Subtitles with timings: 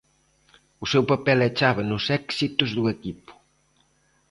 [0.83, 3.31] O seu papel é chave nos éxitos do equipo.